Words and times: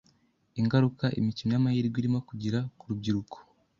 ingaruka 0.59 1.05
imikino 1.19 1.49
y’amahirwe 1.53 1.97
irimo 2.01 2.19
kugira 2.29 2.59
ku 2.77 2.83
rubyiruko. 2.89 3.37